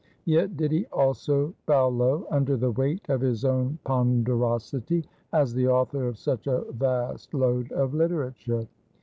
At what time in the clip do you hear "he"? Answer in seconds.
0.71-0.87